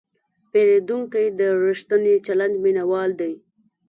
پیرودونکی 0.51 1.25
د 1.39 1.41
ریښتیني 1.65 2.15
چلند 2.25 2.55
مینهوال 2.63 3.09
دی. 3.19 3.33